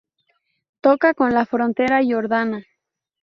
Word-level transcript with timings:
Toca 0.81 1.13
con 1.13 1.31
la 1.35 1.45
frontera 1.45 1.99
jordana. 2.03 2.65